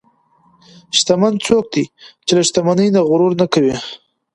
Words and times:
شتمن 0.97 1.33
څوک 1.45 1.65
دی 1.73 1.85
چې 2.25 2.31
له 2.37 2.41
شتمنۍ 2.47 2.87
نه 2.95 3.01
غرور 3.09 3.31
نه 3.41 3.45
کوي. 3.53 3.75